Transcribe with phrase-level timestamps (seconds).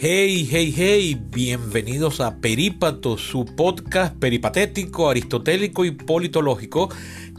[0.00, 6.88] Hey, hey, hey, bienvenidos a Perípato, su podcast peripatético, aristotélico y politológico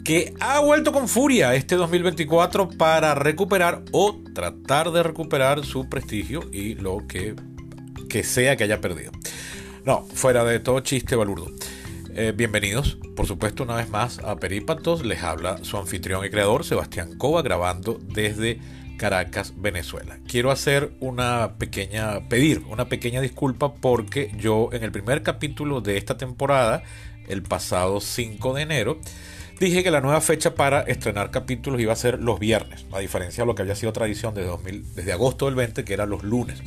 [0.04, 6.49] que ha vuelto con furia este 2024 para recuperar o tratar de recuperar su prestigio
[6.51, 7.33] y lo que,
[8.10, 9.13] que sea que haya perdido.
[9.85, 11.49] No, fuera de todo chiste balurdo.
[12.13, 15.05] Eh, bienvenidos, por supuesto, una vez más a Perípatos.
[15.05, 18.59] Les habla su anfitrión y creador, Sebastián Cova, grabando desde
[18.99, 20.20] Caracas, Venezuela.
[20.27, 25.98] Quiero hacer una pequeña, pedir una pequeña disculpa porque yo en el primer capítulo de
[25.98, 26.84] esta temporada,
[27.27, 28.99] el pasado 5 de enero,
[29.59, 33.43] dije que la nueva fecha para estrenar capítulos iba a ser los viernes, a diferencia
[33.43, 36.23] de lo que había sido tradición desde, 2000, desde agosto del 20, que eran los
[36.23, 36.62] lunes.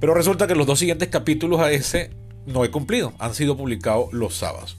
[0.00, 2.10] Pero resulta que los dos siguientes capítulos a ese
[2.46, 4.78] no he cumplido, han sido publicados los sábados.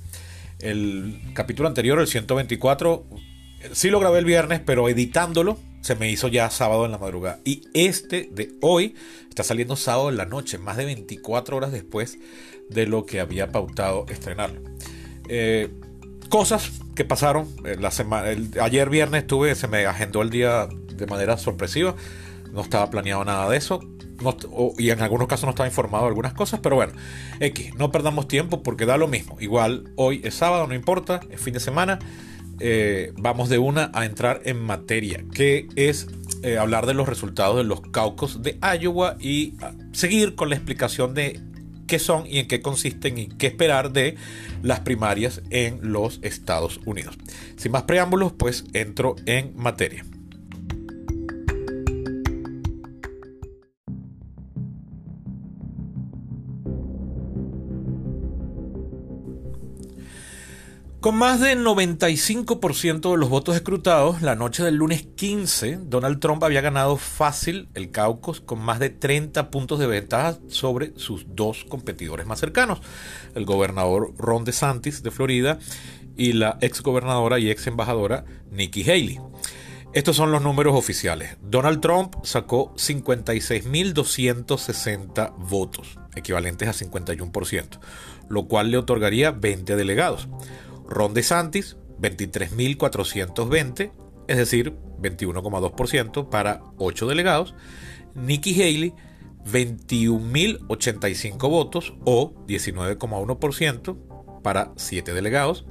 [0.60, 3.06] El capítulo anterior, el 124,
[3.74, 7.40] sí lo grabé el viernes, pero editándolo se me hizo ya sábado en la madrugada.
[7.44, 8.96] Y este de hoy
[9.30, 12.18] está saliendo sábado en la noche, más de 24 horas después
[12.70, 14.62] de lo que había pautado estrenarlo.
[15.28, 15.70] Eh,
[16.30, 18.30] cosas que pasaron eh, la semana.
[18.62, 21.96] ayer viernes tuve, se me agendó el día de manera sorpresiva.
[22.52, 23.80] No estaba planeado nada de eso.
[24.78, 26.94] y en algunos casos no estaba informado de algunas cosas, pero bueno,
[27.40, 29.38] X, no perdamos tiempo porque da lo mismo.
[29.40, 32.00] Igual hoy es sábado, no importa, es fin de semana
[32.60, 36.08] eh, vamos de una a entrar en materia, que es
[36.44, 40.56] eh, hablar de los resultados de los caucus de Iowa y ah, seguir con la
[40.56, 41.40] explicación de
[41.88, 44.16] qué son y en qué consisten y qué esperar de
[44.62, 47.18] las primarias en los Estados Unidos.
[47.58, 50.06] Sin más preámbulos, pues entro en materia.
[61.00, 66.44] Con más del 95% de los votos escrutados, la noche del lunes 15, Donald Trump
[66.44, 71.64] había ganado fácil el caucus con más de 30 puntos de ventaja sobre sus dos
[71.70, 72.82] competidores más cercanos,
[73.34, 75.58] el gobernador Ron DeSantis de Florida
[76.18, 79.22] y la ex gobernadora y ex embajadora Nikki Haley.
[79.94, 81.38] Estos son los números oficiales.
[81.42, 87.80] Donald Trump sacó 56.260 votos, equivalentes a 51%,
[88.28, 90.28] lo cual le otorgaría 20 delegados.
[90.90, 93.92] Ron DeSantis, 23.420,
[94.28, 97.56] es decir, 21,2% para 8 delegados.
[98.16, 98.94] Nikki Haley,
[99.46, 105.66] 21.085 votos o 19,1% para 7 delegados.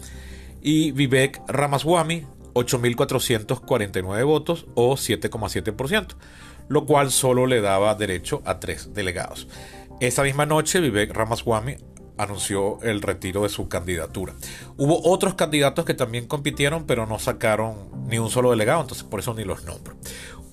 [0.63, 2.25] Y Vivek Ramaswamy,
[2.55, 6.15] 8.449 votos o 7,7%,
[6.69, 9.49] lo cual solo le daba derecho a 3 delegados.
[10.01, 11.77] Esa misma noche, Vivek Ramaswamy
[12.19, 14.35] anunció el retiro de su candidatura.
[14.77, 19.21] Hubo otros candidatos que también compitieron, pero no sacaron ni un solo delegado, entonces por
[19.21, 19.97] eso ni los nombro.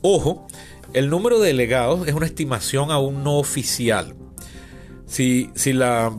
[0.01, 0.47] Ojo,
[0.93, 4.15] el número de delegados es una estimación aún no oficial.
[5.07, 6.13] Si, si la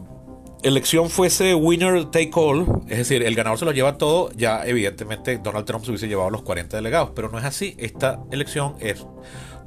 [0.62, 5.38] elección fuese winner take all, es decir, el ganador se lo lleva todo, ya evidentemente
[5.38, 7.76] Donald Trump se hubiese llevado los 40 delegados, pero no es así.
[7.78, 9.06] Esta elección es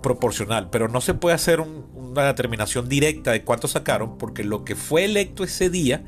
[0.01, 4.75] proporcional, pero no se puede hacer una determinación directa de cuántos sacaron, porque lo que
[4.75, 6.03] fue electo ese día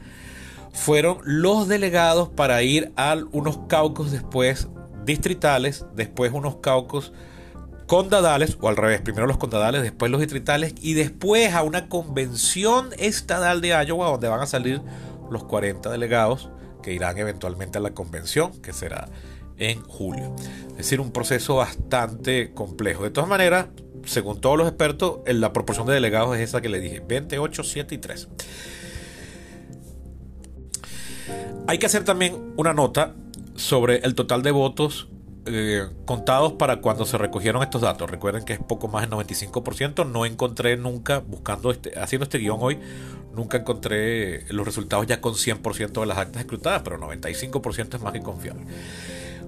[0.73, 4.67] fueron los delegados para ir a unos caucus después
[5.05, 7.11] distritales, después unos caucus
[7.87, 12.89] condadales, o al revés, primero los condadales, después los distritales, y después a una convención
[12.97, 14.81] estadal de Iowa, donde van a salir
[15.29, 16.49] los 40 delegados
[16.81, 19.09] que irán eventualmente a la convención, que será
[19.61, 20.35] en julio.
[20.71, 23.03] Es decir, un proceso bastante complejo.
[23.03, 23.67] De todas maneras,
[24.05, 27.95] según todos los expertos, la proporción de delegados es esa que le dije, 28, 7
[27.95, 28.27] y 3.
[31.67, 33.15] Hay que hacer también una nota
[33.55, 35.07] sobre el total de votos
[35.45, 38.09] eh, contados para cuando se recogieron estos datos.
[38.09, 40.09] Recuerden que es poco más del 95%.
[40.09, 42.79] No encontré nunca, buscando este, haciendo este guion hoy,
[43.35, 48.13] nunca encontré los resultados ya con 100% de las actas escrutadas, pero 95% es más
[48.13, 48.65] que confiable.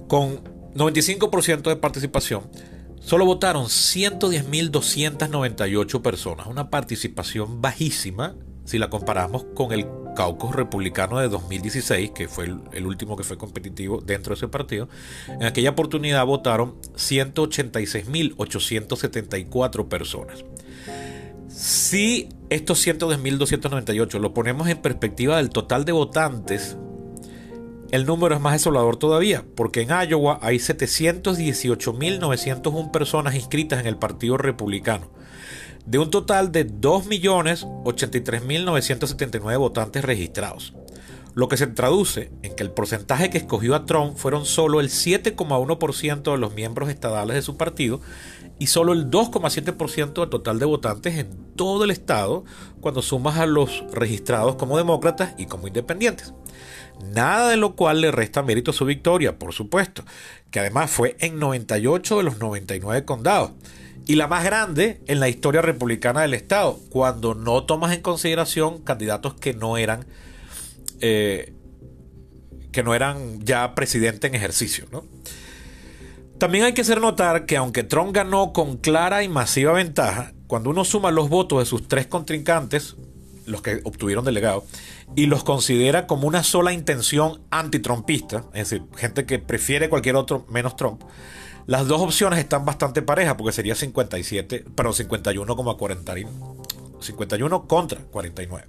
[0.08, 0.44] Con
[0.76, 2.50] 95% de participación,
[3.00, 8.36] solo votaron 110.298 personas, una participación bajísima
[8.66, 9.86] si la comparamos con el
[10.16, 14.88] caucus republicano de 2016, que fue el, último que fue competitivo dentro de ese partido.
[15.28, 20.46] En aquella oportunidad votaron 186.874 personas.
[21.50, 26.78] Si estos 110.298 lo ponemos en perspectiva del total de votantes
[27.94, 33.98] el número es más desolador todavía, porque en Iowa hay 718.901 personas inscritas en el
[33.98, 35.12] Partido Republicano,
[35.86, 40.74] de un total de 2.083.979 votantes registrados,
[41.36, 44.90] lo que se traduce en que el porcentaje que escogió a Trump fueron solo el
[44.90, 48.02] 7,1% de los miembros estadales de su partido
[48.58, 52.44] y solo el 2,7% del total de votantes en todo el estado
[52.82, 56.34] cuando sumas a los registrados como demócratas y como independientes.
[57.14, 60.04] Nada de lo cual le resta mérito a su victoria, por supuesto,
[60.52, 63.52] que además fue en 98 de los 99 condados
[64.06, 68.80] y la más grande en la historia republicana del estado, cuando no tomas en consideración
[68.82, 70.06] candidatos que no eran
[71.00, 71.54] eh,
[72.72, 74.88] que no eran ya presidente en ejercicio.
[76.40, 80.72] También hay que hacer notar que aunque Trump ganó con clara y masiva ventaja, cuando
[80.72, 82.96] uno suma los votos de sus tres contrincantes,
[83.46, 84.66] los que obtuvieron delegado,
[85.16, 90.46] y los considera como una sola intención antitrumpista, es decir, gente que prefiere cualquier otro
[90.50, 91.02] menos Trump,
[91.66, 95.78] las dos opciones están bastante parejas porque sería 57, pero 51 como
[97.00, 98.68] 51 contra 49.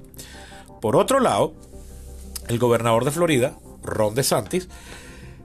[0.81, 1.55] Por otro lado,
[2.49, 4.69] el gobernador de Florida, Ron DeSantis,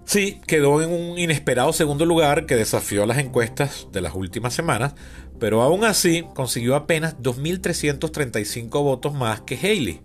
[0.06, 4.94] sí quedó en un inesperado segundo lugar que desafió las encuestas de las últimas semanas,
[5.40, 10.02] pero aún así consiguió apenas 2.335 votos más que Haley,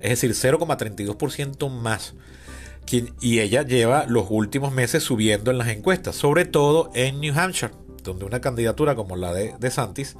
[0.00, 2.14] es decir, 0,32% más
[3.20, 7.72] y ella lleva los últimos meses subiendo en las encuestas, sobre todo en New Hampshire,
[8.02, 10.16] donde una candidatura como la de, de Santis,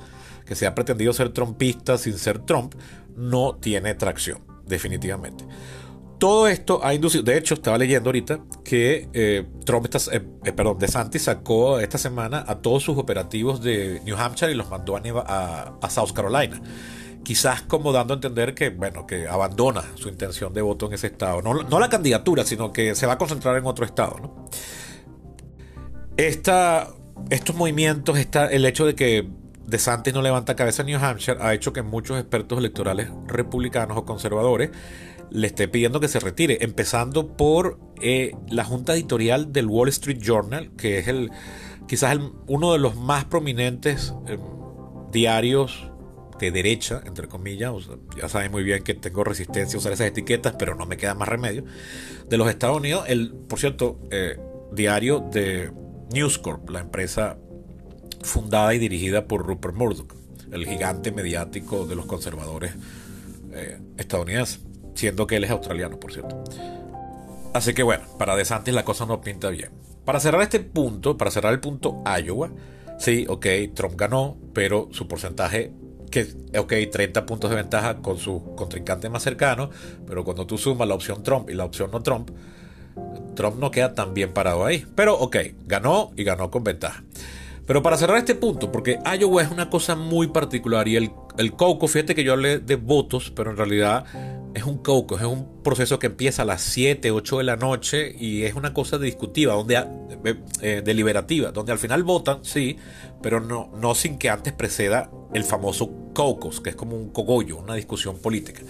[0.46, 2.74] que se ha pretendido ser trumpista sin ser Trump,
[3.16, 5.44] no tiene tracción, definitivamente.
[6.24, 10.52] Todo esto ha inducido, de hecho, estaba leyendo ahorita que eh, Trump, está, eh, eh,
[10.52, 14.96] perdón, DeSantis sacó esta semana a todos sus operativos de New Hampshire y los mandó
[14.96, 16.62] a, South Carolina
[17.22, 21.08] quizás como dando a entender que, bueno, que abandona su intención de voto en ese
[21.08, 21.42] estado.
[21.42, 24.18] No, la candidatura, sino que se va a concentrar en otro estado.
[24.18, 24.48] ¿no?
[26.16, 28.18] estos movimientos,
[28.50, 29.28] el hecho de que
[29.66, 34.06] DeSantis no levanta cabeza en New Hampshire, ha hecho que muchos expertos electorales republicanos o
[34.06, 34.70] conservadores
[35.34, 40.20] le esté pidiendo que se retire, empezando por eh, la junta editorial del Wall Street
[40.20, 41.32] Journal, que es el
[41.88, 42.16] quizás
[42.46, 44.38] uno de los más prominentes eh,
[45.10, 45.90] diarios
[46.38, 47.72] de derecha, entre comillas,
[48.16, 51.14] ya saben muy bien que tengo resistencia a usar esas etiquetas, pero no me queda
[51.14, 51.64] más remedio,
[52.28, 54.38] de los Estados Unidos, el, por cierto, eh,
[54.72, 55.72] diario de
[56.12, 57.38] News Corp, la empresa
[58.22, 60.14] fundada y dirigida por Rupert Murdoch,
[60.52, 62.72] el gigante mediático de los conservadores
[63.52, 64.60] eh, estadounidenses,
[64.94, 66.42] siendo que él es australiano, por cierto.
[67.52, 69.70] Así que bueno, para DeSantis la cosa no pinta bien.
[70.04, 72.50] Para cerrar este punto, para cerrar el punto Iowa,
[72.98, 75.72] sí, ok, Trump ganó, pero su porcentaje
[76.10, 76.26] que,
[76.58, 79.70] ok, 30 puntos de ventaja con su contrincante más cercano,
[80.06, 82.30] pero cuando tú sumas la opción Trump y la opción no Trump,
[83.34, 84.84] Trump no queda tan bien parado ahí.
[84.94, 85.36] Pero ok,
[85.66, 87.02] ganó y ganó con ventaja.
[87.66, 91.56] Pero para cerrar este punto, porque Iowa es una cosa muy particular y el, el
[91.56, 94.04] caucus, fíjate que yo hablé de votos, pero en realidad
[94.54, 98.14] es un caucus, es un proceso que empieza a las 7, 8 de la noche
[98.18, 102.78] y es una cosa discutiva, donde, eh, eh, deliberativa, donde al final votan, sí,
[103.20, 107.58] pero no, no sin que antes preceda el famoso caucus, que es como un cogollo,
[107.58, 108.62] una discusión política.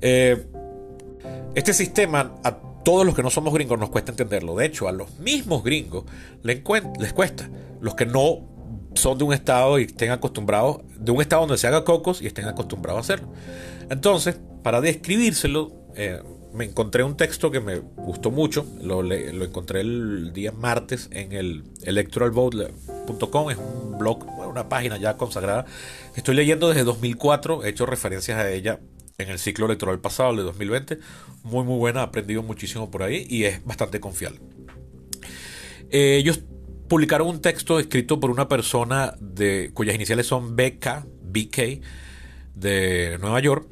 [0.00, 0.46] Eh,
[1.54, 4.56] este sistema a todos los que no somos gringos nos cuesta entenderlo.
[4.56, 6.04] De hecho, a los mismos gringos
[6.42, 6.62] les,
[6.98, 7.48] les cuesta.
[7.80, 8.48] Los que no
[8.94, 12.26] son de un estado y estén acostumbrados, de un estado donde se haga cocos y
[12.26, 13.28] estén acostumbrados a hacerlo.
[13.90, 16.22] Entonces, para describírselo, eh,
[16.54, 21.64] me encontré un texto que me gustó mucho, lo, encontré el día martes en el
[21.82, 25.66] electoralvote.com, es un blog, una página ya consagrada.
[26.16, 28.80] Estoy leyendo desde 2004, he hecho referencias a ella
[29.18, 30.98] en el ciclo electoral pasado, el de 2020.
[31.42, 34.40] Muy, muy buena, he aprendido muchísimo por ahí y es bastante confiable.
[35.90, 36.40] Eh, ellos
[36.88, 41.80] publicaron un texto escrito por una persona de, cuyas iniciales son BK, BK,
[42.54, 43.66] de Nueva York,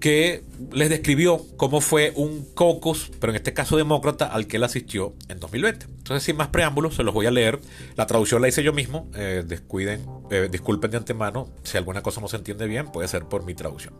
[0.00, 4.64] que les describió cómo fue un caucus, pero en este caso demócrata, al que él
[4.64, 5.86] asistió en 2020.
[5.86, 7.60] Entonces, sin más preámbulos, se los voy a leer.
[7.96, 9.08] La traducción la hice yo mismo.
[9.14, 11.48] Eh, descuiden, eh, disculpen de antemano.
[11.62, 13.94] Si alguna cosa no se entiende bien, puede ser por mi traducción.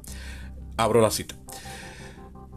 [0.76, 1.36] Abro la cita.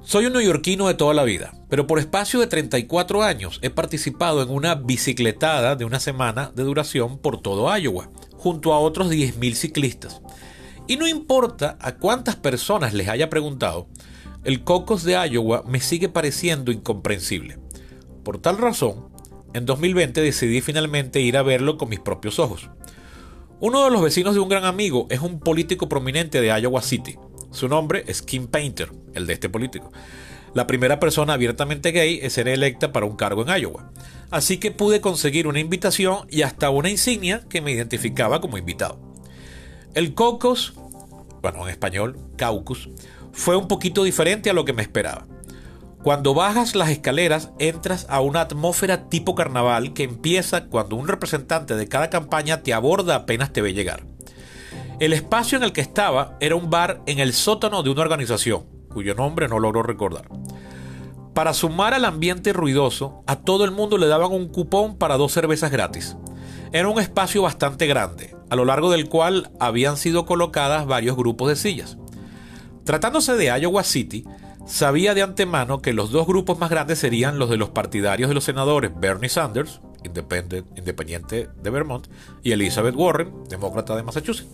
[0.05, 4.43] Soy un neoyorquino de toda la vida, pero por espacio de 34 años he participado
[4.43, 9.53] en una bicicletada de una semana de duración por todo Iowa, junto a otros 10.000
[9.53, 10.21] ciclistas.
[10.87, 13.87] Y no importa a cuántas personas les haya preguntado,
[14.43, 17.57] el cocos de Iowa me sigue pareciendo incomprensible.
[18.23, 19.07] Por tal razón,
[19.53, 22.69] en 2020 decidí finalmente ir a verlo con mis propios ojos.
[23.61, 27.15] Uno de los vecinos de un gran amigo es un político prominente de Iowa City.
[27.51, 29.91] Su nombre es Kim Painter, el de este político.
[30.53, 33.91] La primera persona abiertamente gay en ser electa para un cargo en Iowa.
[34.31, 38.99] Así que pude conseguir una invitación y hasta una insignia que me identificaba como invitado.
[39.93, 40.73] El caucus,
[41.43, 42.89] bueno, en español, caucus,
[43.31, 45.27] fue un poquito diferente a lo que me esperaba.
[46.01, 51.75] Cuando bajas las escaleras entras a una atmósfera tipo carnaval que empieza cuando un representante
[51.75, 54.03] de cada campaña te aborda apenas te ve llegar.
[54.99, 58.65] El espacio en el que estaba era un bar en el sótano de una organización,
[58.91, 60.27] cuyo nombre no logro recordar.
[61.35, 65.31] Para sumar al ambiente ruidoso, a todo el mundo le daban un cupón para dos
[65.31, 66.17] cervezas gratis.
[66.71, 71.49] Era un espacio bastante grande, a lo largo del cual habían sido colocadas varios grupos
[71.49, 71.97] de sillas.
[72.83, 74.25] Tratándose de Iowa City,
[74.67, 78.35] sabía de antemano que los dos grupos más grandes serían los de los partidarios de
[78.35, 82.05] los senadores Bernie Sanders, independiente de Vermont,
[82.43, 84.47] y Elizabeth Warren, demócrata de Massachusetts.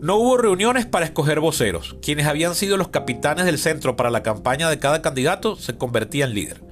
[0.00, 1.98] No hubo reuniones para escoger voceros.
[2.00, 6.32] Quienes habían sido los capitanes del centro para la campaña de cada candidato se convertían
[6.32, 6.62] líder.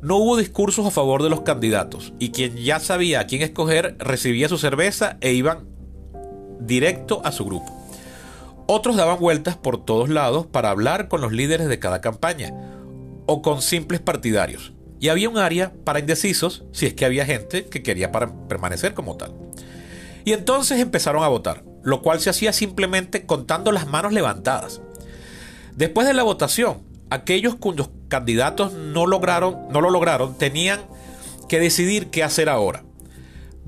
[0.00, 3.96] No hubo discursos a favor de los candidatos y quien ya sabía a quién escoger
[3.98, 5.68] recibía su cerveza e iban
[6.60, 7.76] directo a su grupo.
[8.66, 12.54] Otros daban vueltas por todos lados para hablar con los líderes de cada campaña
[13.26, 14.72] o con simples partidarios.
[15.00, 19.16] Y había un área para indecisos si es que había gente que quería permanecer como
[19.16, 19.32] tal.
[20.24, 24.80] Y entonces empezaron a votar, lo cual se hacía simplemente contando las manos levantadas.
[25.74, 30.80] Después de la votación, aquellos cuyos candidatos no lograron, no lo lograron, tenían
[31.48, 32.84] que decidir qué hacer ahora.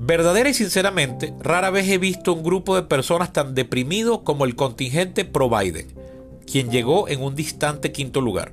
[0.05, 4.53] Verdadera y sinceramente, rara vez he visto un grupo de personas tan deprimido como el
[4.53, 5.87] contingente pro Biden,
[6.45, 8.51] quien llegó en un distante quinto lugar.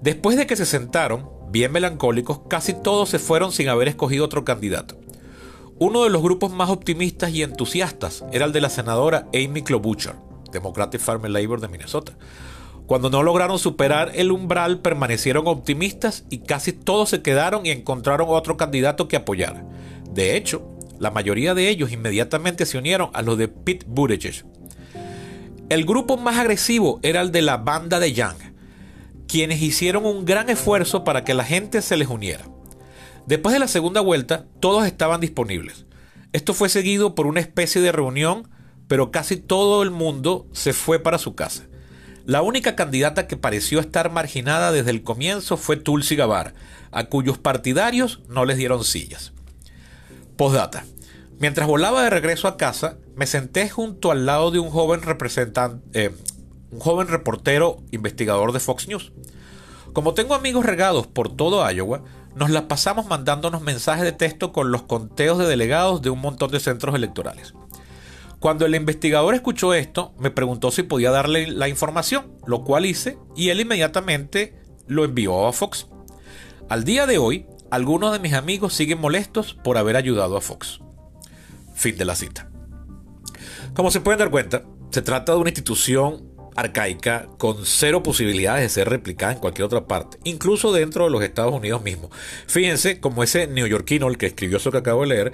[0.00, 4.44] Después de que se sentaron, bien melancólicos, casi todos se fueron sin haber escogido otro
[4.44, 4.98] candidato.
[5.78, 10.16] Uno de los grupos más optimistas y entusiastas era el de la senadora Amy Klobuchar,
[10.50, 12.14] Democratic Farmer Labor de Minnesota.
[12.88, 18.26] Cuando no lograron superar el umbral, permanecieron optimistas y casi todos se quedaron y encontraron
[18.28, 19.64] otro candidato que apoyar.
[20.12, 24.44] De hecho, la mayoría de ellos inmediatamente se unieron a los de Pete Buttigieg.
[25.68, 28.36] El grupo más agresivo era el de la banda de Young,
[29.26, 32.44] quienes hicieron un gran esfuerzo para que la gente se les uniera.
[33.26, 35.86] Después de la segunda vuelta, todos estaban disponibles.
[36.32, 38.48] Esto fue seguido por una especie de reunión,
[38.88, 41.64] pero casi todo el mundo se fue para su casa.
[42.26, 46.52] La única candidata que pareció estar marginada desde el comienzo fue Tulsi Gabbard,
[46.90, 49.32] a cuyos partidarios no les dieron sillas.
[50.42, 50.84] Postdata.
[51.38, 55.86] Mientras volaba de regreso a casa, me senté junto al lado de un joven representante,
[55.92, 56.10] eh,
[56.72, 59.12] un joven reportero investigador de Fox News.
[59.92, 62.02] Como tengo amigos regados por todo Iowa,
[62.34, 66.50] nos la pasamos mandándonos mensajes de texto con los conteos de delegados de un montón
[66.50, 67.54] de centros electorales.
[68.40, 73.16] Cuando el investigador escuchó esto, me preguntó si podía darle la información, lo cual hice
[73.36, 74.58] y él inmediatamente
[74.88, 75.86] lo envió a Fox.
[76.68, 80.80] Al día de hoy, algunos de mis amigos siguen molestos por haber ayudado a Fox.
[81.74, 82.50] Fin de la cita.
[83.72, 88.68] Como se pueden dar cuenta, se trata de una institución arcaica con cero posibilidades de
[88.68, 92.10] ser replicada en cualquier otra parte, incluso dentro de los Estados Unidos mismos.
[92.46, 95.32] Fíjense como ese neoyorquino, el que escribió eso que acabo de leer,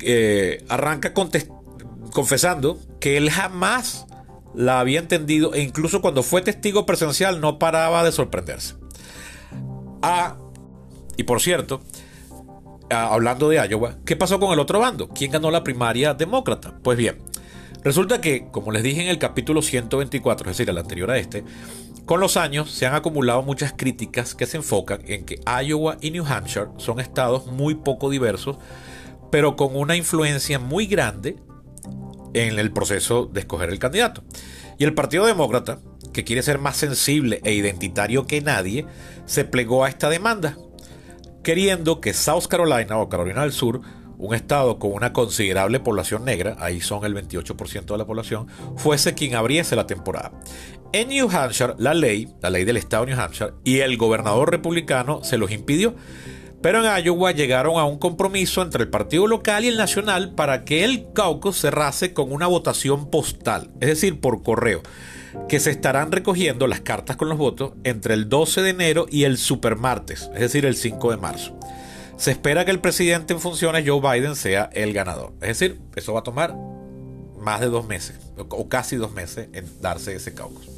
[0.00, 4.04] eh, arranca confesando que él jamás
[4.54, 8.74] la había entendido e incluso cuando fue testigo presencial no paraba de sorprenderse.
[10.02, 10.36] A
[11.16, 11.82] y por cierto,
[12.90, 15.08] hablando de Iowa, ¿qué pasó con el otro bando?
[15.08, 16.74] ¿Quién ganó la primaria demócrata?
[16.82, 17.18] Pues bien,
[17.82, 21.44] resulta que, como les dije en el capítulo 124, es decir, el anterior a este,
[22.04, 26.10] con los años se han acumulado muchas críticas que se enfocan en que Iowa y
[26.10, 28.58] New Hampshire son estados muy poco diversos,
[29.30, 31.36] pero con una influencia muy grande
[32.34, 34.24] en el proceso de escoger el candidato.
[34.78, 35.78] Y el Partido Demócrata,
[36.12, 38.84] que quiere ser más sensible e identitario que nadie,
[39.24, 40.56] se plegó a esta demanda
[41.42, 43.80] queriendo que South Carolina o Carolina del Sur,
[44.18, 48.46] un estado con una considerable población negra, ahí son el 28% de la población,
[48.76, 50.32] fuese quien abriese la temporada.
[50.92, 54.50] En New Hampshire, la ley, la ley del estado de New Hampshire, y el gobernador
[54.50, 55.94] republicano se los impidió.
[56.60, 60.64] Pero en Iowa llegaron a un compromiso entre el partido local y el nacional para
[60.64, 64.82] que el caucus cerrase con una votación postal, es decir, por correo
[65.48, 69.24] que se estarán recogiendo las cartas con los votos entre el 12 de enero y
[69.24, 71.58] el supermartes, es decir, el 5 de marzo.
[72.16, 75.32] Se espera que el presidente en funciones, Joe Biden, sea el ganador.
[75.40, 76.54] Es decir, eso va a tomar
[77.38, 80.68] más de dos meses, o casi dos meses, en darse ese caucus.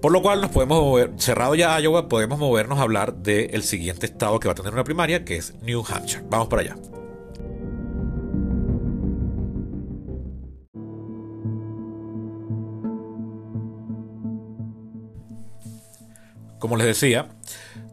[0.00, 4.06] Por lo cual nos podemos mover, cerrado ya Iowa, podemos movernos a hablar del siguiente
[4.06, 6.22] estado que va a tener una primaria, que es New Hampshire.
[6.28, 6.76] Vamos para allá.
[16.58, 17.28] Como les decía,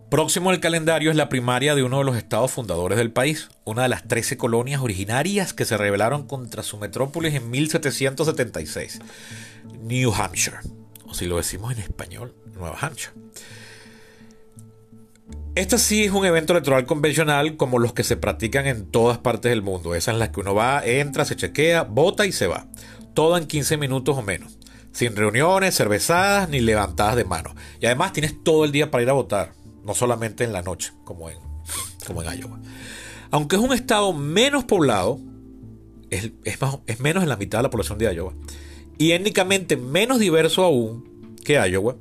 [0.10, 3.84] próximo al calendario es la primaria de uno de los estados fundadores del país, una
[3.84, 9.00] de las 13 colonias originarias que se rebelaron contra su metrópolis en 1776,
[9.82, 10.58] New Hampshire,
[11.06, 13.14] o si lo decimos en español, Nueva Hampshire.
[15.56, 19.52] Este sí es un evento electoral convencional como los que se practican en todas partes
[19.52, 19.94] del mundo.
[19.94, 22.66] Esas en las que uno va, entra, se chequea, vota y se va.
[23.14, 24.58] Todo en 15 minutos o menos.
[24.94, 27.54] Sin reuniones, cervezadas ni levantadas de manos.
[27.82, 29.54] Y además tienes todo el día para ir a votar.
[29.84, 31.38] No solamente en la noche, como en,
[32.08, 32.60] como en Iowa.
[33.32, 35.20] Aunque es un estado menos poblado,
[36.10, 38.34] es, es menos en la mitad de la población de Iowa.
[38.98, 41.96] Y étnicamente menos diverso aún que Iowa.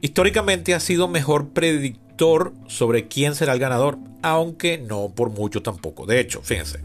[0.00, 6.06] Históricamente ha sido mejor predictor sobre quién será el ganador, aunque no por mucho tampoco.
[6.06, 6.80] De hecho, fíjense,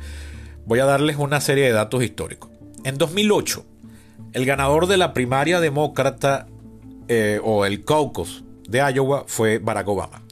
[0.66, 2.50] voy a darles una serie de datos históricos.
[2.84, 3.66] En 2008,
[4.34, 6.48] el ganador de la primaria demócrata
[7.08, 10.24] eh, o el caucus de Iowa fue Barack Obama.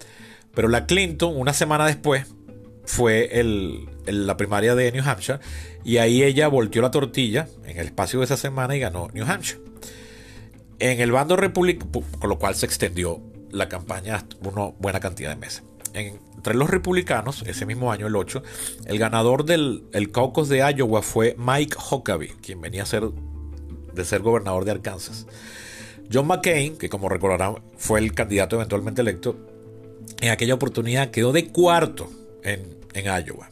[0.54, 2.26] Pero la Clinton, una semana después,
[2.86, 3.30] fue
[4.06, 5.40] la primaria de New Hampshire
[5.84, 9.26] y ahí ella volteó la tortilla en el espacio de esa semana y ganó New
[9.26, 9.62] Hampshire.
[10.80, 15.36] En el bando republicano, con lo cual se extendió la campaña una buena cantidad de
[15.36, 15.64] meses.
[15.94, 18.42] entre los republicanos, ese mismo año, el 8,
[18.86, 23.04] el ganador del el caucus de Iowa fue Mike Huckabee, quien venía a ser
[23.94, 25.26] de ser gobernador de Arkansas.
[26.12, 29.36] John McCain, que como recordarán fue el candidato eventualmente electo,
[30.22, 32.10] en aquella oportunidad quedó de cuarto
[32.44, 33.50] en, en Iowa.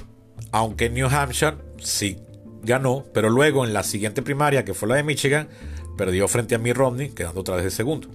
[0.51, 2.17] Aunque en New Hampshire sí
[2.63, 5.47] ganó, pero luego en la siguiente primaria, que fue la de Michigan,
[5.97, 8.09] perdió frente a Mitt Romney, quedando otra vez de segundo.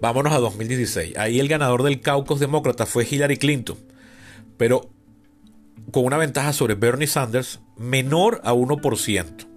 [0.00, 1.16] Vámonos a 2016.
[1.18, 3.76] Ahí el ganador del caucus demócrata fue Hillary Clinton,
[4.56, 4.88] pero
[5.92, 9.49] con una ventaja sobre Bernie Sanders menor a 1%.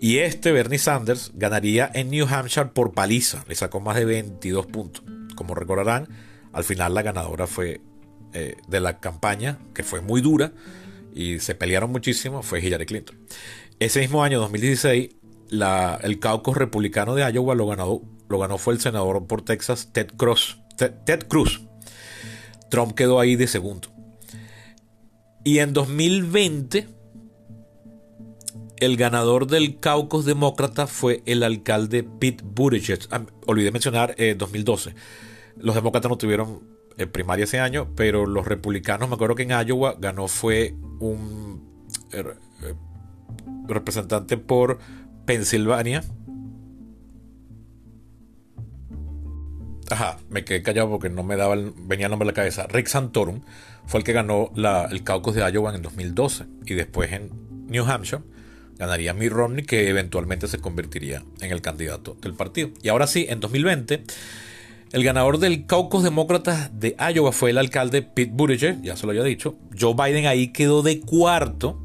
[0.00, 4.66] Y este Bernie Sanders ganaría en New Hampshire por paliza, le sacó más de 22
[4.66, 5.04] puntos.
[5.36, 6.08] Como recordarán,
[6.52, 7.82] al final la ganadora fue
[8.32, 10.52] eh, de la campaña, que fue muy dura
[11.14, 13.18] y se pelearon muchísimo, fue Hillary Clinton.
[13.78, 15.10] Ese mismo año, 2016,
[16.02, 20.12] el caucus republicano de Iowa lo ganó lo ganó fue el senador por Texas Ted
[20.16, 20.60] Cruz.
[20.76, 21.60] Ted, Cruz.
[22.70, 23.88] Trump quedó ahí de segundo.
[25.44, 26.86] Y en 2020,
[28.80, 33.00] el ganador del caucus demócrata fue el alcalde Pete Buttigieg.
[33.10, 34.90] Ah, olvidé mencionar 2012.
[34.90, 34.94] Eh,
[35.58, 36.62] los demócratas no tuvieron
[36.96, 41.62] eh, primaria ese año, pero los republicanos, me acuerdo que en Iowa ganó fue un
[42.12, 42.24] eh,
[43.66, 44.78] representante por
[45.26, 46.02] Pensilvania,
[49.90, 52.68] Ajá, me quedé callado porque no me daba venía el nombre a la cabeza.
[52.68, 53.40] Rick Santorum
[53.86, 57.30] fue el que ganó el caucus de Iowa en 2012 y después en
[57.66, 58.22] New Hampshire
[58.80, 62.70] ganaría Mitt Romney que eventualmente se convertiría en el candidato del partido.
[62.82, 64.02] Y ahora sí, en 2020
[64.92, 69.10] el ganador del caucus demócrata de Iowa fue el alcalde Pete Buttigieg, ya se lo
[69.10, 69.54] había dicho.
[69.78, 71.78] Joe Biden ahí quedó de cuarto.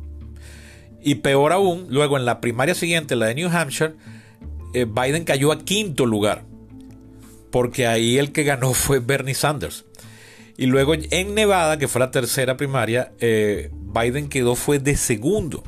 [1.04, 3.94] Y peor aún, luego en la primaria siguiente, la de New Hampshire,
[4.74, 6.46] eh, Biden cayó a quinto lugar
[7.52, 9.86] porque ahí el que ganó fue Bernie Sanders.
[10.58, 15.64] Y luego en Nevada, que fue la tercera primaria, eh, Biden quedó fue de segundo.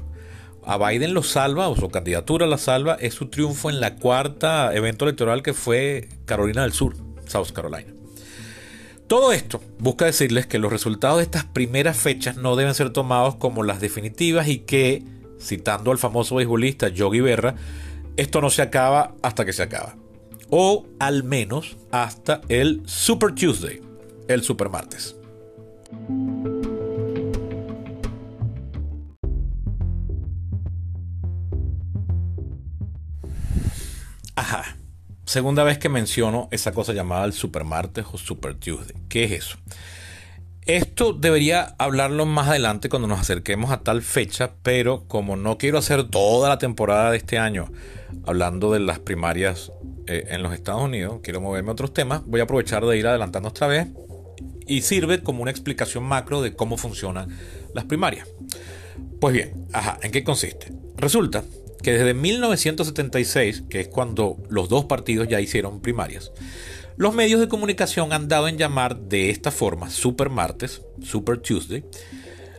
[0.67, 4.75] A Biden lo salva, o su candidatura la salva, es su triunfo en la cuarta
[4.75, 7.93] evento electoral que fue Carolina del Sur, South Carolina.
[9.07, 13.35] Todo esto busca decirles que los resultados de estas primeras fechas no deben ser tomados
[13.35, 15.03] como las definitivas y que,
[15.39, 17.55] citando al famoso beisbolista Yogi Berra,
[18.17, 19.95] esto no se acaba hasta que se acaba
[20.49, 23.81] o al menos hasta el Super Tuesday,
[24.27, 25.15] el Super Martes.
[35.25, 38.95] Segunda vez que menciono esa cosa llamada el Super Martes o Super Tuesday.
[39.09, 39.57] ¿Qué es eso?
[40.67, 45.77] Esto debería hablarlo más adelante cuando nos acerquemos a tal fecha, pero como no quiero
[45.77, 47.71] hacer toda la temporada de este año
[48.25, 49.71] hablando de las primarias
[50.07, 53.07] eh, en los Estados Unidos, quiero moverme a otros temas, voy a aprovechar de ir
[53.07, 53.87] adelantando otra vez
[54.65, 57.29] y sirve como una explicación macro de cómo funcionan
[57.73, 58.27] las primarias.
[59.21, 60.73] Pues bien, ajá, ¿en qué consiste?
[60.97, 61.43] Resulta
[61.81, 66.31] que desde 1976, que es cuando los dos partidos ya hicieron primarias,
[66.97, 71.85] los medios de comunicación han dado en llamar de esta forma Super Martes, Super Tuesday,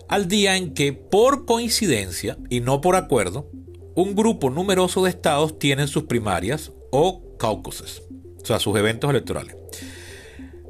[0.09, 3.51] al día en que por coincidencia y no por acuerdo,
[3.95, 8.03] un grupo numeroso de estados tienen sus primarias o caucuses,
[8.41, 9.57] o sea, sus eventos electorales.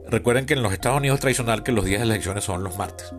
[0.08, 2.78] Recuerden que en los Estados Unidos es tradicional que los días de elecciones son los
[2.78, 3.12] martes.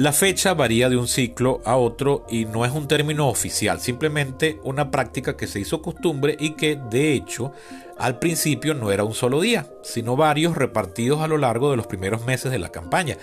[0.00, 4.58] La fecha varía de un ciclo a otro y no es un término oficial, simplemente
[4.64, 7.52] una práctica que se hizo costumbre y que de hecho
[7.98, 11.86] al principio no era un solo día, sino varios repartidos a lo largo de los
[11.86, 13.18] primeros meses de la campaña.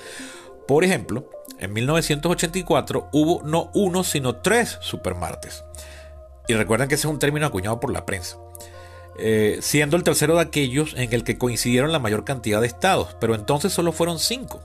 [0.68, 5.64] Por ejemplo, en 1984 hubo no uno sino tres supermartes.
[6.48, 8.38] Y recuerden que ese es un término acuñado por la prensa.
[9.18, 13.18] Eh, siendo el tercero de aquellos en el que coincidieron la mayor cantidad de estados,
[13.20, 14.62] pero entonces solo fueron cinco.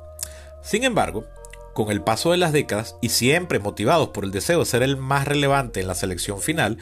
[0.61, 1.25] Sin embargo,
[1.75, 4.97] con el paso de las décadas y siempre motivados por el deseo de ser el
[4.97, 6.79] más relevante en la selección final,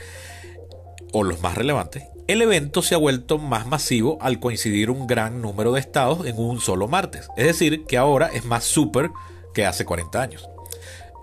[1.12, 5.42] o los más relevantes, el evento se ha vuelto más masivo al coincidir un gran
[5.42, 7.29] número de estados en un solo martes.
[7.37, 9.11] Es decir, que ahora es más súper
[9.53, 10.48] que hace 40 años.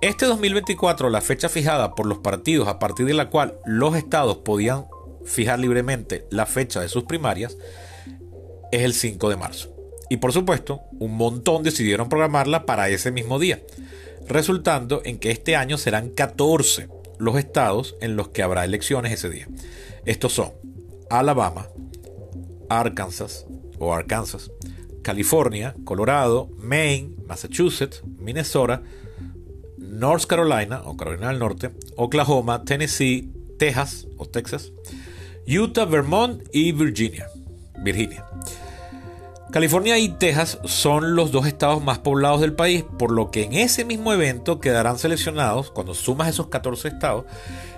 [0.01, 4.38] Este 2024, la fecha fijada por los partidos a partir de la cual los estados
[4.39, 4.86] podían
[5.23, 7.58] fijar libremente la fecha de sus primarias,
[8.71, 9.77] es el 5 de marzo.
[10.10, 13.62] Y por supuesto, un montón decidieron programarla para ese mismo día,
[14.28, 19.30] resultando en que este año serán 14 los estados en los que habrá elecciones ese
[19.30, 19.48] día.
[20.06, 20.52] Estos son
[21.10, 21.67] Alabama,
[22.70, 23.46] Arkansas
[23.80, 24.52] o Arkansas,
[25.02, 28.82] California, Colorado, Maine, Massachusetts, Minnesota,
[29.78, 34.72] North Carolina o Carolina del Norte, Oklahoma, Tennessee, Texas o Texas,
[35.48, 37.28] Utah, Vermont y Virginia.
[37.84, 38.26] Virginia.
[39.52, 43.54] California y Texas son los dos estados más poblados del país, por lo que en
[43.54, 47.26] ese mismo evento quedarán seleccionados, cuando sumas esos 14 estados,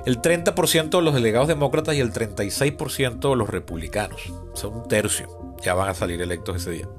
[0.06, 4.22] el 30% de los delegados demócratas y el 36% de los republicanos.
[4.54, 6.90] Son un tercio, ya van a salir electos ese día.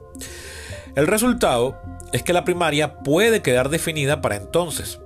[0.95, 1.77] El resultado
[2.13, 5.01] es que la primaria puede quedar definida para entonces,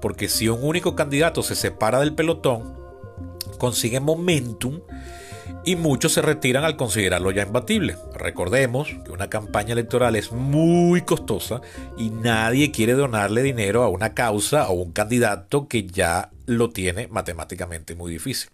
[0.00, 2.78] porque si un único candidato se separa del pelotón,
[3.58, 4.80] consigue momentum
[5.64, 7.96] y muchos se retiran al considerarlo ya imbatible.
[8.14, 11.60] Recordemos que una campaña electoral es muy costosa
[11.96, 17.08] y nadie quiere donarle dinero a una causa o un candidato que ya lo tiene
[17.08, 18.50] matemáticamente muy difícil.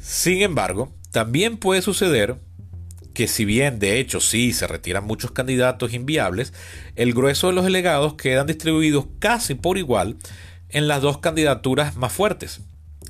[0.00, 2.36] Sin embargo, también puede suceder
[3.14, 6.52] que si bien de hecho sí se retiran muchos candidatos inviables,
[6.94, 10.16] el grueso de los delegados quedan distribuidos casi por igual
[10.68, 12.60] en las dos candidaturas más fuertes,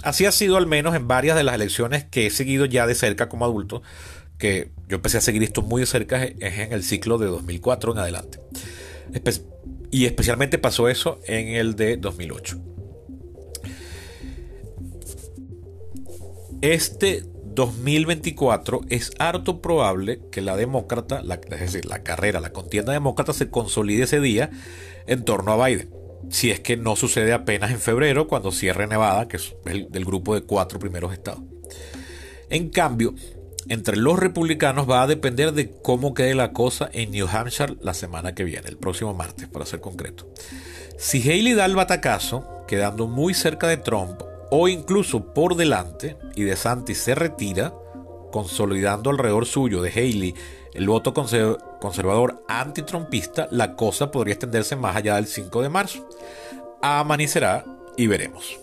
[0.03, 2.95] Así ha sido al menos en varias de las elecciones que he seguido ya de
[2.95, 3.83] cerca como adulto,
[4.39, 7.99] que yo empecé a seguir esto muy de cerca en el ciclo de 2004 en
[7.99, 8.41] adelante.
[9.91, 12.61] y especialmente pasó eso en el de 2008.
[16.61, 17.25] Este
[17.55, 23.51] 2024 es harto probable que la demócrata, es decir, la carrera, la contienda demócrata se
[23.51, 24.51] consolide ese día
[25.07, 25.98] en torno a Biden
[26.31, 30.05] si es que no sucede apenas en febrero, cuando cierre Nevada, que es el del
[30.05, 31.43] grupo de cuatro primeros estados.
[32.51, 33.15] En cambio,
[33.69, 37.95] entre los republicanos va a depender de cómo quede la cosa en New Hampshire la
[37.95, 40.33] semana que viene, el próximo martes, para ser concreto.
[40.97, 46.45] Si Haley da el batacazo, quedando muy cerca de Trump, o incluso por delante, y
[46.45, 47.75] DeSantis se retira,
[48.33, 50.35] consolidando alrededor suyo de Haley
[50.75, 56.09] el voto conservador antitrumpista, la cosa podría extenderse más allá del 5 de marzo.
[56.83, 57.65] Amanecerá
[57.97, 58.59] y veremos.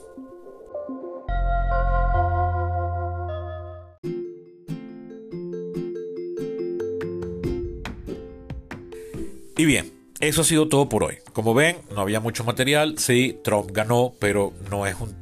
[9.58, 11.18] Y bien, eso ha sido todo por hoy.
[11.32, 12.98] Como ven, no había mucho material.
[12.98, 15.16] Sí, Trump ganó, pero no es un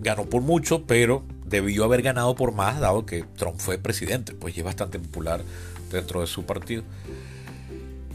[0.00, 4.56] ganó por mucho, pero debió haber ganado por más, dado que Trump fue presidente, pues
[4.56, 5.42] es bastante popular
[5.90, 6.82] dentro de su partido.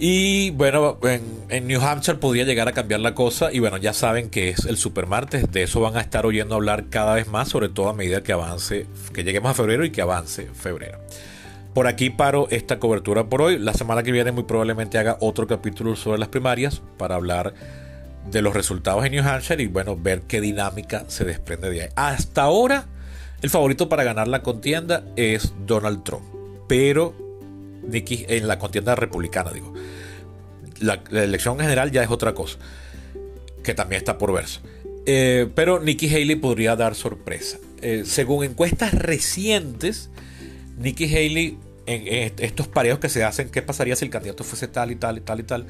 [0.02, 0.98] Y bueno,
[1.50, 3.52] en, New Hampshire podría llegar a cambiar la cosa.
[3.52, 5.52] Y bueno, ya saben que es el supermartes.
[5.52, 8.32] De eso van a estar oyendo hablar cada vez más, sobre todo a medida que
[8.32, 11.00] avance, que lleguemos a febrero y que avance febrero.
[11.74, 13.60] Por aquí paro esta cobertura por hoy.
[13.60, 17.54] La semana que viene muy probablemente haga otro capítulo sobre las primarias para hablar
[18.32, 21.90] de los resultados en New Hampshire y bueno, ver qué dinámica se desprende de ahí.
[21.96, 22.86] Hasta ahora,
[23.42, 26.26] el favorito para ganar la contienda es Donald Trump.
[26.68, 27.16] Pero
[27.92, 29.74] en la contienda republicana, digo.
[30.80, 32.58] La, elección general ya es otra cosa,
[33.64, 34.60] que también está por verse.
[35.06, 37.58] Eh, pero Nikki Haley podría dar sorpresa.
[37.82, 40.10] Eh, según encuestas recientes,
[40.78, 44.92] Nikki Haley, en, estos pareos que se hacen, ¿qué pasaría si el candidato fuese tal
[44.92, 45.66] y tal y tal y tal?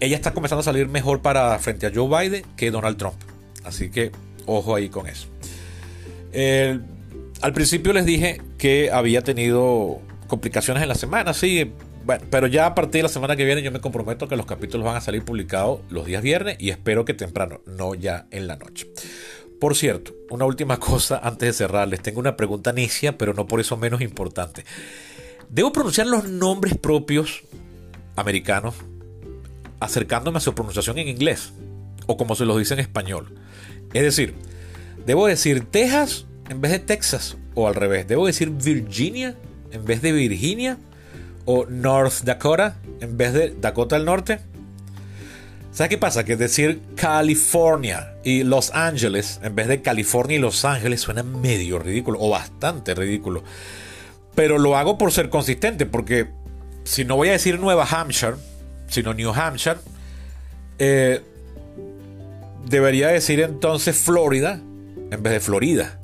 [0.00, 3.16] Ella está comenzando a salir mejor para frente a Joe Biden que Donald Trump.
[3.64, 4.12] Así que
[4.46, 5.28] ojo ahí con eso.
[7.40, 11.72] Al principio les dije que había tenido complicaciones en la semana, sí.
[12.04, 14.46] Bueno, pero ya a partir de la semana que viene yo me comprometo que los
[14.46, 18.46] capítulos van a salir publicados los días viernes y espero que temprano, no ya en
[18.46, 18.90] la noche.
[19.58, 23.46] Por cierto, una última cosa antes de cerrar, les tengo una pregunta necia, pero no
[23.46, 24.64] por eso menos importante.
[25.48, 27.42] ¿Debo pronunciar los nombres propios
[28.16, 28.74] americanos
[29.80, 31.52] acercándome a su pronunciación en inglés?
[32.06, 33.34] O como se los dice en español.
[33.94, 34.34] Es decir,
[35.06, 37.36] ¿debo decir Texas en vez de Texas?
[37.54, 39.34] O al revés, ¿debo decir Virginia
[39.72, 40.78] en vez de Virginia?
[41.44, 44.40] ¿O North Dakota en vez de Dakota del Norte?
[45.72, 46.24] ¿Sabes qué pasa?
[46.24, 51.78] Que decir California y Los Ángeles en vez de California y Los Ángeles suena medio
[51.78, 53.42] ridículo o bastante ridículo.
[54.34, 56.28] Pero lo hago por ser consistente, porque
[56.84, 58.34] si no voy a decir Nueva Hampshire,
[58.88, 59.78] sino New Hampshire,
[60.78, 61.20] Eh,
[62.68, 64.60] debería decir entonces Florida
[65.10, 66.00] en vez de Florida.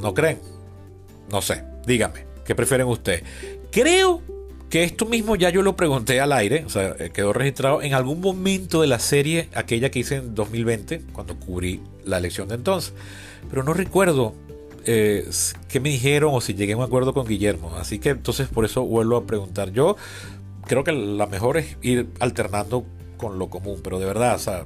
[0.00, 0.38] ¿No creen?
[1.30, 3.22] No sé, dígame, ¿qué prefieren ustedes?
[3.70, 4.22] Creo
[4.70, 7.94] que esto mismo ya yo lo pregunté al aire, o sea, eh, quedó registrado en
[7.94, 12.56] algún momento de la serie, aquella que hice en 2020, cuando cubrí la elección de
[12.56, 12.92] entonces.
[13.50, 14.34] Pero no recuerdo
[14.84, 15.28] eh,
[15.68, 17.74] qué me dijeron o si llegué a un acuerdo con Guillermo.
[17.76, 19.72] Así que entonces por eso vuelvo a preguntar.
[19.72, 19.96] Yo
[20.66, 22.84] creo que la mejor es ir alternando
[23.16, 24.64] con lo común, pero de verdad, o sea,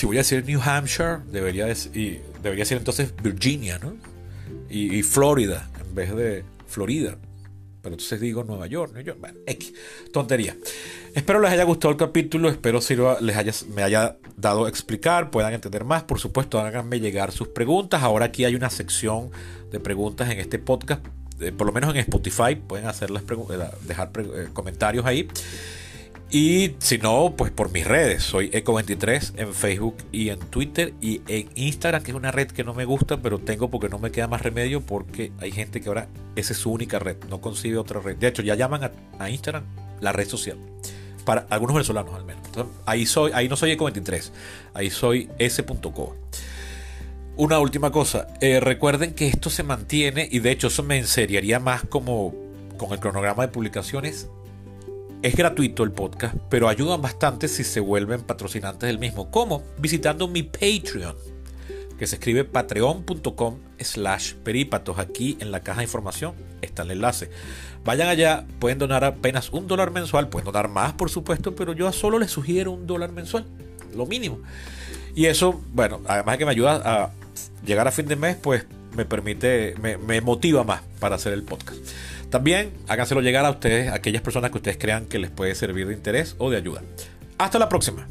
[0.00, 3.92] si voy a decir New Hampshire, debería, decir, debería ser entonces Virginia, ¿no?
[4.70, 7.18] Y, Florida en vez de Florida.
[7.82, 9.18] Pero entonces digo Nueva York, New York.
[9.20, 9.74] Bueno, X.
[10.10, 10.56] Tontería.
[11.14, 12.48] Espero les haya gustado el capítulo.
[12.48, 16.04] Espero sirva, les haya, me haya dado a explicar, puedan entender más.
[16.04, 18.02] Por supuesto, háganme llegar sus preguntas.
[18.02, 19.30] Ahora aquí hay una sección
[19.70, 21.04] de preguntas en este podcast.
[21.40, 22.54] Eh, por lo menos en Spotify.
[22.54, 25.28] Pueden hacerlas eh, dejar eh, comentarios ahí.
[26.32, 28.22] Y si no, pues por mis redes.
[28.22, 32.62] Soy Eco23 en Facebook y en Twitter y en Instagram, que es una red que
[32.62, 35.88] no me gusta, pero tengo porque no me queda más remedio porque hay gente que
[35.88, 38.16] ahora esa es su única red, no concibe otra red.
[38.16, 39.64] De hecho, ya llaman a, Instagram
[40.00, 40.56] la red social.
[41.24, 42.42] Para algunos venezolanos al menos.
[42.86, 44.30] ahí, soy, ahí no soy Eco23,
[44.74, 46.16] ahí soy S.co.
[47.36, 51.58] Una última cosa, eh, recuerden que esto se mantiene y de hecho eso me enseriaría
[51.58, 52.34] más como
[52.76, 54.28] con el cronograma de publicaciones
[55.22, 59.30] es gratuito el podcast, pero ayudan bastante si se vuelven patrocinantes del mismo.
[59.30, 59.62] ¿Cómo?
[59.78, 61.14] Visitando mi Patreon,
[61.98, 64.98] que se escribe patreon.com slash perípatos.
[64.98, 67.30] Aquí en la caja de información está el enlace.
[67.84, 71.92] Vayan allá, pueden donar apenas un dólar mensual, pueden donar más por supuesto, pero yo
[71.92, 73.44] solo les sugiero un dólar mensual,
[73.94, 74.38] lo mínimo.
[75.14, 77.10] Y eso, bueno, además de que me ayuda a
[77.66, 78.64] llegar a fin de mes, pues
[78.96, 81.78] me permite, me, me motiva más para hacer el podcast.
[82.30, 85.88] También háganselo llegar a ustedes, a aquellas personas que ustedes crean que les puede servir
[85.88, 86.82] de interés o de ayuda.
[87.38, 88.06] Hasta la próxima.